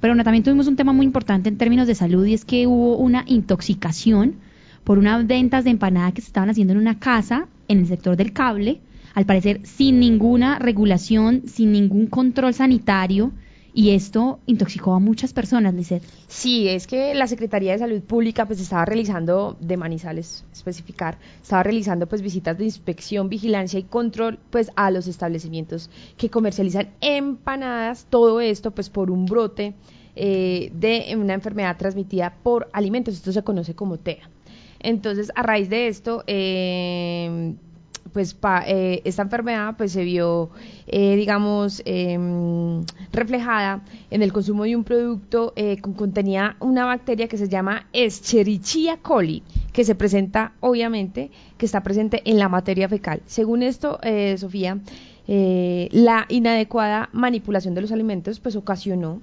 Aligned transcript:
Pero 0.00 0.12
bueno, 0.12 0.24
también 0.24 0.44
tuvimos 0.44 0.66
un 0.66 0.76
tema 0.76 0.92
muy 0.92 1.06
importante 1.06 1.48
en 1.48 1.56
términos 1.56 1.86
de 1.86 1.94
salud 1.94 2.24
y 2.26 2.34
es 2.34 2.44
que 2.44 2.66
hubo 2.66 2.96
una 2.96 3.24
intoxicación 3.26 4.36
por 4.84 4.98
unas 4.98 5.26
ventas 5.26 5.64
de 5.64 5.70
empanada 5.70 6.12
que 6.12 6.22
se 6.22 6.28
estaban 6.28 6.50
haciendo 6.50 6.72
en 6.72 6.78
una 6.78 6.98
casa 6.98 7.48
en 7.68 7.80
el 7.80 7.86
sector 7.86 8.16
del 8.16 8.32
cable, 8.32 8.80
al 9.14 9.26
parecer 9.26 9.60
sin 9.64 10.00
ninguna 10.00 10.58
regulación, 10.58 11.42
sin 11.46 11.72
ningún 11.72 12.06
control 12.06 12.54
sanitario 12.54 13.32
y 13.72 13.90
esto 13.90 14.40
intoxicó 14.46 14.94
a 14.94 14.98
muchas 14.98 15.32
personas, 15.32 15.74
Lizeth. 15.74 16.02
Sí, 16.28 16.68
es 16.68 16.86
que 16.86 17.14
la 17.14 17.26
Secretaría 17.26 17.72
de 17.72 17.78
Salud 17.78 18.00
Pública 18.02 18.46
pues 18.46 18.60
estaba 18.60 18.84
realizando, 18.84 19.56
de 19.60 19.76
Manizales 19.76 20.44
especificar, 20.52 21.18
estaba 21.42 21.62
realizando 21.62 22.06
pues 22.06 22.22
visitas 22.22 22.58
de 22.58 22.64
inspección, 22.64 23.28
vigilancia 23.28 23.78
y 23.78 23.84
control 23.84 24.38
pues 24.50 24.70
a 24.76 24.90
los 24.90 25.06
establecimientos 25.06 25.90
que 26.16 26.30
comercializan 26.30 26.90
empanadas, 27.00 28.06
todo 28.10 28.40
esto 28.40 28.70
pues 28.72 28.90
por 28.90 29.10
un 29.10 29.26
brote 29.26 29.74
eh, 30.16 30.70
de 30.74 31.14
una 31.16 31.34
enfermedad 31.34 31.76
transmitida 31.76 32.34
por 32.42 32.68
alimentos, 32.72 33.14
esto 33.14 33.32
se 33.32 33.42
conoce 33.42 33.74
como 33.74 33.98
TEA. 33.98 34.28
Entonces, 34.80 35.30
a 35.34 35.42
raíz 35.42 35.68
de 35.68 35.88
esto, 35.88 36.24
eh, 36.26 37.54
pues 38.12 38.36
eh, 38.66 39.02
esta 39.04 39.22
enfermedad 39.22 39.74
pues 39.76 39.92
se 39.92 40.04
vio 40.04 40.50
eh, 40.86 41.16
digamos 41.16 41.82
em, 41.84 42.84
reflejada 43.12 43.82
en 44.10 44.22
el 44.22 44.32
consumo 44.32 44.64
de 44.64 44.76
un 44.76 44.84
producto 44.84 45.52
eh, 45.56 45.76
que 45.76 45.92
contenía 45.94 46.56
una 46.60 46.84
bacteria 46.84 47.28
que 47.28 47.36
se 47.36 47.48
llama 47.48 47.86
Escherichia 47.92 48.98
coli 48.98 49.42
que 49.72 49.84
se 49.84 49.94
presenta 49.94 50.52
obviamente 50.60 51.30
que 51.56 51.66
está 51.66 51.82
presente 51.82 52.22
en 52.24 52.38
la 52.38 52.48
materia 52.48 52.88
fecal. 52.88 53.22
Según 53.26 53.62
esto 53.62 53.98
Sofía 54.36 54.78
la 55.26 56.26
inadecuada 56.28 57.08
manipulación 57.12 57.74
de 57.74 57.82
los 57.82 57.92
alimentos 57.92 58.40
pues 58.40 58.56
ocasionó 58.56 59.20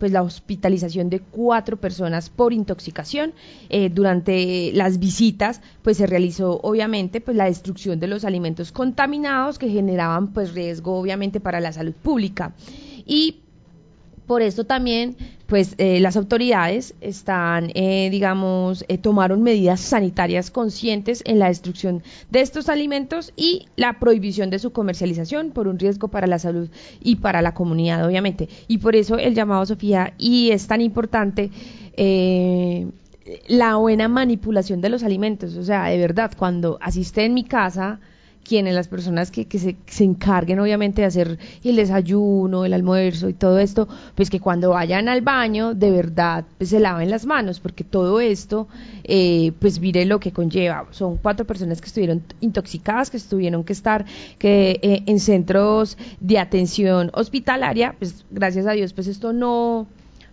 pues 0.00 0.12
la 0.12 0.22
hospitalización 0.22 1.10
de 1.10 1.20
cuatro 1.20 1.76
personas 1.76 2.30
por 2.30 2.54
intoxicación. 2.54 3.34
Eh, 3.68 3.90
durante 3.90 4.72
las 4.72 4.98
visitas, 4.98 5.60
pues 5.82 5.98
se 5.98 6.06
realizó 6.06 6.58
obviamente 6.62 7.20
pues 7.20 7.36
la 7.36 7.44
destrucción 7.44 8.00
de 8.00 8.06
los 8.06 8.24
alimentos 8.24 8.72
contaminados 8.72 9.58
que 9.58 9.68
generaban 9.68 10.32
pues 10.32 10.54
riesgo 10.54 10.98
obviamente 10.98 11.38
para 11.38 11.60
la 11.60 11.72
salud 11.72 11.92
pública. 11.92 12.54
Y 13.04 13.40
por 14.30 14.42
esto 14.42 14.62
también, 14.62 15.16
pues 15.48 15.74
eh, 15.78 15.98
las 15.98 16.16
autoridades 16.16 16.94
están, 17.00 17.72
eh, 17.74 18.10
digamos, 18.12 18.84
eh, 18.86 18.96
tomaron 18.96 19.42
medidas 19.42 19.80
sanitarias 19.80 20.52
conscientes 20.52 21.20
en 21.26 21.40
la 21.40 21.48
destrucción 21.48 22.04
de 22.30 22.40
estos 22.40 22.68
alimentos 22.68 23.32
y 23.36 23.66
la 23.74 23.98
prohibición 23.98 24.48
de 24.48 24.60
su 24.60 24.70
comercialización 24.70 25.50
por 25.50 25.66
un 25.66 25.80
riesgo 25.80 26.06
para 26.06 26.28
la 26.28 26.38
salud 26.38 26.68
y 27.02 27.16
para 27.16 27.42
la 27.42 27.54
comunidad, 27.54 28.06
obviamente. 28.06 28.48
Y 28.68 28.78
por 28.78 28.94
eso 28.94 29.18
el 29.18 29.34
llamado, 29.34 29.66
Sofía, 29.66 30.14
y 30.16 30.52
es 30.52 30.68
tan 30.68 30.80
importante 30.80 31.50
la 33.48 33.74
buena 33.74 34.06
manipulación 34.06 34.80
de 34.80 34.90
los 34.90 35.02
alimentos. 35.02 35.56
O 35.56 35.64
sea, 35.64 35.86
de 35.86 35.98
verdad, 35.98 36.30
cuando 36.38 36.78
asiste 36.80 37.24
en 37.24 37.34
mi 37.34 37.42
casa, 37.42 37.98
quienes, 38.44 38.74
las 38.74 38.88
personas 38.88 39.30
que, 39.30 39.46
se, 39.58 39.76
se, 39.86 40.04
encarguen 40.04 40.58
obviamente 40.58 41.02
de 41.02 41.06
hacer 41.06 41.38
el 41.62 41.76
desayuno, 41.76 42.64
el 42.64 42.72
almuerzo 42.72 43.28
y 43.28 43.34
todo 43.34 43.58
esto, 43.58 43.88
pues 44.14 44.30
que 44.30 44.40
cuando 44.40 44.70
vayan 44.70 45.08
al 45.08 45.20
baño 45.20 45.74
de 45.74 45.90
verdad 45.90 46.44
pues 46.58 46.70
se 46.70 46.80
laven 46.80 47.10
las 47.10 47.26
manos, 47.26 47.60
porque 47.60 47.84
todo 47.84 48.20
esto, 48.20 48.68
eh, 49.04 49.52
pues 49.60 49.80
mire 49.80 50.04
lo 50.04 50.20
que 50.20 50.32
conlleva. 50.32 50.86
Son 50.90 51.16
cuatro 51.16 51.46
personas 51.46 51.80
que 51.80 51.86
estuvieron 51.86 52.22
intoxicadas, 52.40 53.10
que 53.10 53.18
estuvieron 53.18 53.64
que 53.64 53.72
estar 53.72 54.04
que, 54.38 54.80
eh, 54.82 55.02
en 55.06 55.20
centros 55.20 55.96
de 56.20 56.38
atención 56.38 57.10
hospitalaria, 57.14 57.94
pues 57.98 58.24
gracias 58.30 58.66
a 58.66 58.72
Dios 58.72 58.92
pues 58.92 59.06
esto 59.06 59.32
no, 59.32 59.86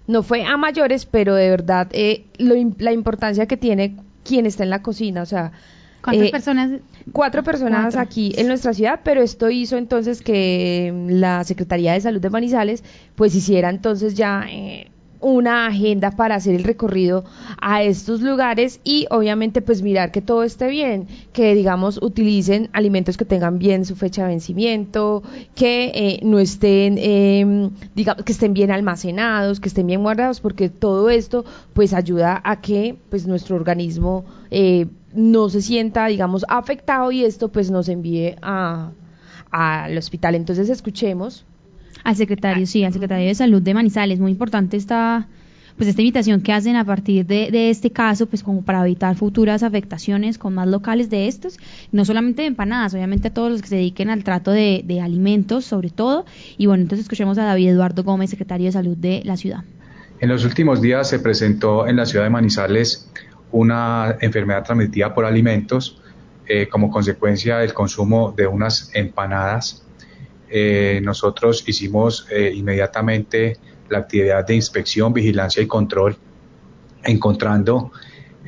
no 0.07 0.23
fue 0.23 0.43
a 0.43 0.57
mayores, 0.57 1.05
pero 1.05 1.35
de 1.35 1.49
verdad 1.49 1.87
eh, 1.91 2.25
la 2.37 2.91
importancia 2.91 3.45
que 3.45 3.57
tiene 3.57 3.95
quien 4.23 4.45
está 4.45 4.63
en 4.63 4.69
la 4.69 4.81
cocina, 4.81 5.21
o 5.21 5.25
sea, 5.25 5.51
¿Cuántas 6.07 6.27
eh, 6.27 6.31
personas? 6.31 6.71
Cuatro 7.11 7.43
personas 7.43 7.97
aquí 7.97 8.31
en 8.37 8.47
nuestra 8.47 8.73
ciudad, 8.73 9.01
pero 9.03 9.21
esto 9.21 9.49
hizo 9.49 9.75
entonces 9.75 10.21
que 10.21 10.93
la 11.09 11.43
Secretaría 11.43 11.91
de 11.91 11.99
Salud 11.99 12.21
de 12.21 12.29
Manizales 12.29 12.81
pues 13.15 13.35
hiciera 13.35 13.69
entonces 13.69 14.13
ya 14.15 14.45
eh, 14.49 14.89
una 15.19 15.67
agenda 15.67 16.11
para 16.11 16.35
hacer 16.35 16.55
el 16.55 16.63
recorrido 16.63 17.23
a 17.59 17.83
estos 17.83 18.21
lugares 18.21 18.79
y 18.83 19.07
obviamente 19.09 19.61
pues 19.61 19.81
mirar 19.81 20.11
que 20.11 20.21
todo 20.21 20.43
esté 20.43 20.67
bien, 20.67 21.07
que 21.33 21.55
digamos 21.55 21.99
utilicen 22.01 22.69
alimentos 22.73 23.17
que 23.17 23.25
tengan 23.25 23.59
bien 23.59 23.85
su 23.85 23.95
fecha 23.95 24.23
de 24.23 24.29
vencimiento, 24.29 25.23
que 25.55 25.91
eh, 25.93 26.19
no 26.23 26.39
estén, 26.39 26.97
eh, 26.97 27.69
digamos, 27.95 28.23
que 28.23 28.31
estén 28.31 28.53
bien 28.53 28.71
almacenados, 28.71 29.59
que 29.59 29.69
estén 29.69 29.87
bien 29.87 30.03
guardados, 30.03 30.39
porque 30.39 30.69
todo 30.69 31.09
esto 31.09 31.45
pues 31.73 31.93
ayuda 31.93 32.41
a 32.43 32.61
que 32.61 32.97
pues 33.09 33.27
nuestro 33.27 33.55
organismo 33.55 34.25
eh, 34.51 34.87
no 35.13 35.49
se 35.49 35.61
sienta, 35.61 36.07
digamos, 36.07 36.45
afectado 36.47 37.11
y 37.11 37.23
esto 37.23 37.49
pues 37.49 37.71
nos 37.71 37.89
envíe 37.89 38.35
a, 38.41 38.91
al 39.51 39.97
hospital. 39.97 40.35
Entonces 40.35 40.69
escuchemos. 40.69 41.45
Al 42.03 42.15
secretario, 42.15 42.65
sí, 42.65 42.83
al 42.83 42.93
secretario 42.93 43.27
de 43.27 43.35
Salud 43.35 43.61
de 43.61 43.73
Manizales. 43.73 44.19
Muy 44.19 44.31
importante 44.31 44.77
esta, 44.77 45.27
pues 45.75 45.89
esta 45.89 46.01
invitación 46.01 46.41
que 46.41 46.53
hacen 46.53 46.75
a 46.75 46.85
partir 46.85 47.25
de, 47.25 47.51
de, 47.51 47.69
este 47.69 47.91
caso, 47.91 48.27
pues 48.27 48.43
como 48.43 48.63
para 48.63 48.81
evitar 48.81 49.15
futuras 49.15 49.63
afectaciones 49.63 50.37
con 50.37 50.53
más 50.53 50.67
locales 50.67 51.09
de 51.09 51.27
estos, 51.27 51.59
no 51.91 52.05
solamente 52.05 52.43
de 52.43 52.47
empanadas, 52.47 52.93
obviamente 52.93 53.29
a 53.29 53.33
todos 53.33 53.51
los 53.51 53.61
que 53.61 53.67
se 53.67 53.75
dediquen 53.75 54.09
al 54.09 54.23
trato 54.23 54.51
de, 54.51 54.83
de 54.85 55.01
alimentos, 55.01 55.65
sobre 55.65 55.89
todo. 55.89 56.25
Y 56.57 56.65
bueno, 56.65 56.83
entonces 56.83 57.05
escuchemos 57.05 57.37
a 57.37 57.43
David 57.43 57.69
Eduardo 57.69 58.03
Gómez, 58.03 58.29
secretario 58.29 58.67
de 58.67 58.71
Salud 58.71 58.97
de 58.97 59.21
la 59.25 59.37
ciudad. 59.37 59.63
En 60.19 60.29
los 60.29 60.45
últimos 60.45 60.81
días 60.81 61.09
se 61.09 61.19
presentó 61.19 61.87
en 61.87 61.95
la 61.95 62.05
ciudad 62.05 62.23
de 62.23 62.31
Manizales 62.31 63.09
una 63.51 64.17
enfermedad 64.19 64.63
transmitida 64.63 65.13
por 65.13 65.25
alimentos 65.25 66.01
eh, 66.47 66.67
como 66.67 66.89
consecuencia 66.89 67.57
del 67.57 67.73
consumo 67.73 68.33
de 68.35 68.47
unas 68.47 68.89
empanadas. 68.93 69.83
Eh, 70.49 70.99
nosotros 71.03 71.63
hicimos 71.67 72.27
eh, 72.31 72.51
inmediatamente 72.55 73.57
la 73.89 73.99
actividad 73.99 74.45
de 74.45 74.55
inspección, 74.55 75.13
vigilancia 75.13 75.61
y 75.61 75.67
control, 75.67 76.15
encontrando 77.03 77.91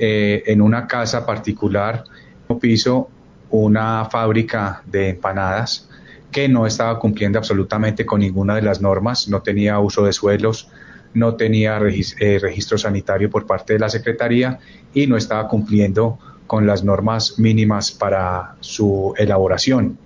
en 0.02 0.62
una 0.62 0.88
casa 0.88 1.26
particular, 1.26 2.06
un 2.48 2.58
piso, 2.58 3.10
una 3.50 4.06
fábrica 4.06 4.82
de 4.86 5.10
empanadas 5.10 5.90
que 6.32 6.48
no 6.48 6.66
estaba 6.66 7.00
cumpliendo 7.00 7.40
absolutamente 7.40 8.06
con 8.06 8.20
ninguna 8.20 8.56
de 8.56 8.62
las 8.62 8.82
normas, 8.82 9.28
no 9.28 9.42
tenía 9.42 9.80
uso 9.80 10.06
de 10.06 10.14
suelos, 10.14 10.70
no 11.14 11.36
tenía 11.36 11.80
eh, 11.80 12.40
registro 12.40 12.78
sanitario 12.78 13.30
por 13.30 13.48
parte 13.48 13.74
de 13.74 13.80
la 13.80 13.90
Secretaría 13.90 14.60
y 14.94 15.08
no 15.08 15.18
estaba 15.18 15.48
cumpliendo 15.48 16.20
con 16.46 16.68
las 16.68 16.84
normas 16.84 17.40
mínimas 17.40 17.92
para 17.92 18.56
su 18.60 19.14
elaboración. 19.18 19.98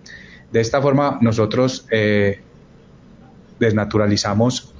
De 0.53 0.61
esta 0.61 0.81
forma, 0.81 1.17
nosotros 1.19 1.85
eh, 1.91 2.39
desnaturalizamos 3.59 4.73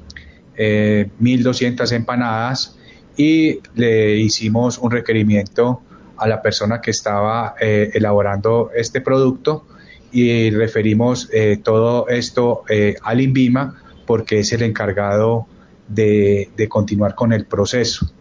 1.200 0.56 1.92
eh, 1.92 1.96
empanadas 1.96 2.78
y 3.18 3.60
le 3.76 4.16
hicimos 4.16 4.78
un 4.78 4.92
requerimiento 4.92 5.82
a 6.16 6.28
la 6.28 6.42
persona 6.42 6.80
que 6.80 6.92
estaba 6.92 7.56
elaborando 7.60 8.72
este 8.76 9.02
producto 9.02 9.66
y 10.12 10.52
referimos 10.52 11.30
todo 11.64 12.08
esto 12.08 12.64
al 13.02 13.20
INVIMA 13.20 13.84
porque 14.06 14.40
es 14.40 14.54
el 14.54 14.62
encargado 14.62 15.48
de, 15.88 16.68
continuar 16.70 17.16
con 17.16 17.34
el 17.34 17.46
proceso. 17.46 18.12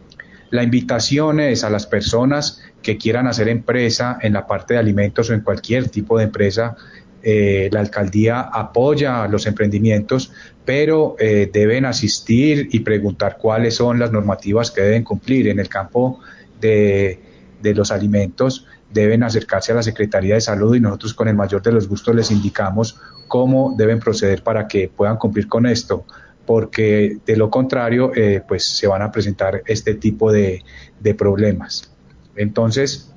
La 0.51 0.63
invitación 0.63 1.41
es 1.41 1.65
a 1.65 1.71
las 1.71 1.87
personas 1.87 2.63
que 2.83 2.99
quieran 2.99 3.27
hacer 3.27 3.49
empresa 3.49 4.19
en 4.21 4.35
la 4.35 4.47
parte 4.47 4.75
de 4.75 4.81
alimentos 4.81 5.31
o 5.31 5.35
en 5.35 5.41
cualquier 5.41 5.89
tipo 5.89 6.19
de 6.19 6.25
empresa. 6.25 6.77
Eh, 7.23 7.69
la 7.73 7.81
alcaldía 7.81 8.41
apoya 8.41 9.27
los 9.29 9.47
emprendimientos, 9.47 10.33
pero 10.65 11.17
eh, 11.19 11.51
deben 11.53 11.85
asistir 11.85 12.69
y 12.73 12.81
preguntar 12.81 13.39
cuáles 13.39 13.77
son 13.77 13.99
las 13.99 14.13
normativas 14.13 14.71
que 14.71 14.81
deben 14.81 15.05
cumplir. 15.05 15.49
En 15.49 15.59
el 15.59 15.69
campo 15.69 16.21
de, 16.61 17.21
de 17.61 17.75
los 17.75 17.91
alimentos 17.93 18.67
deben 18.93 19.23
acercarse 19.23 19.73
a 19.73 19.77
la 19.77 19.83
Secretaría 19.83 20.35
de 20.35 20.41
Salud 20.41 20.75
y 20.75 20.81
nosotros 20.81 21.15
con 21.15 21.29
el 21.29 21.35
mayor 21.35 21.63
de 21.63 21.73
los 21.73 21.89
gustos 21.89 22.15
les 22.15 22.31
indicamos 22.31 22.99
cómo 23.29 23.75
deben 23.77 24.01
proceder 24.01 24.43
para 24.43 24.69
que 24.69 24.89
puedan 24.89 25.17
cumplir 25.17 25.49
con 25.49 25.67
esto 25.67 26.05
porque 26.47 27.19
de 27.25 27.37
lo 27.37 27.51
contrario, 27.51 28.13
eh, 28.15 28.43
pues 28.47 28.67
se 28.67 28.87
van 28.87 29.03
a 29.03 29.13
presentar 29.13 29.63
este 29.67 29.95
tipo 29.95 30.33
de, 30.33 30.63
de 31.01 31.15
problemas. 31.15 31.93
Entonces, 32.37 33.13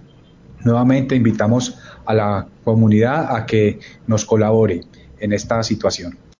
nuevamente 0.65 1.15
invitamos 1.15 1.77
a 2.05 2.13
la 2.13 2.47
comunidad 2.65 3.33
a 3.33 3.45
que 3.45 3.79
nos 4.07 4.25
colabore 4.25 4.81
en 5.19 5.31
esta 5.31 5.63
situación. 5.63 6.17